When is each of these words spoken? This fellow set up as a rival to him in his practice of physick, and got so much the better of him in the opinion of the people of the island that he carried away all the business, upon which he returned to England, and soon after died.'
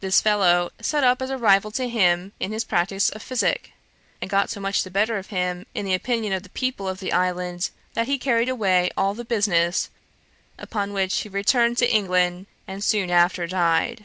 This 0.00 0.20
fellow 0.20 0.72
set 0.80 1.04
up 1.04 1.22
as 1.22 1.30
a 1.30 1.38
rival 1.38 1.70
to 1.70 1.88
him 1.88 2.32
in 2.40 2.50
his 2.50 2.64
practice 2.64 3.10
of 3.10 3.22
physick, 3.22 3.72
and 4.20 4.28
got 4.28 4.50
so 4.50 4.58
much 4.58 4.82
the 4.82 4.90
better 4.90 5.18
of 5.18 5.28
him 5.28 5.66
in 5.72 5.84
the 5.86 5.94
opinion 5.94 6.32
of 6.32 6.42
the 6.42 6.48
people 6.48 6.88
of 6.88 6.98
the 6.98 7.12
island 7.12 7.70
that 7.94 8.08
he 8.08 8.18
carried 8.18 8.48
away 8.48 8.90
all 8.96 9.14
the 9.14 9.24
business, 9.24 9.88
upon 10.58 10.92
which 10.92 11.18
he 11.20 11.28
returned 11.28 11.78
to 11.78 11.88
England, 11.88 12.46
and 12.66 12.82
soon 12.82 13.08
after 13.08 13.46
died.' 13.46 14.04